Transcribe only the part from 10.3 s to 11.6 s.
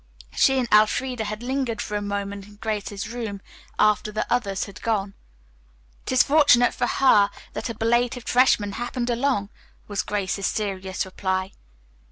serious reply.